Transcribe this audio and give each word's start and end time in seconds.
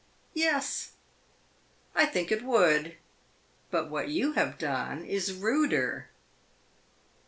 "Yes, 0.33 0.93
I 1.93 2.07
think 2.07 2.31
it 2.31 2.41
would. 2.41 2.97
But 3.69 3.91
what 3.91 4.09
you 4.09 4.31
have 4.31 4.57
done 4.57 5.05
is 5.05 5.31
ruder." 5.31 6.09